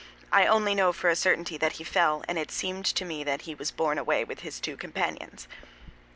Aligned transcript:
I 0.31 0.47
only 0.47 0.73
know 0.73 0.91
for 0.93 1.11
a 1.11 1.15
certainty 1.15 1.57
that 1.57 1.73
he 1.73 1.83
fell; 1.83 2.23
and 2.27 2.39
it 2.39 2.49
seemed 2.49 2.85
to 2.85 3.05
me 3.05 3.23
that 3.23 3.43
he 3.43 3.53
was 3.53 3.69
borne 3.69 3.99
away 3.99 4.23
with 4.23 4.39
his 4.39 4.59
two 4.59 4.75
companions." 4.75 5.47